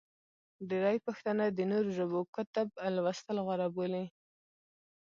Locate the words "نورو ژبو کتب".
1.71-2.67